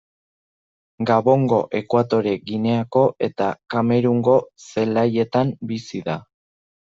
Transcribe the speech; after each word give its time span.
Gabongo, 1.09 1.59
Ekuatore 1.79 2.33
Gineako 2.51 3.03
eta 3.27 3.51
Kamerungo 3.75 4.39
zelaietan 4.71 5.53
bizi 5.75 6.03
da. 6.11 6.19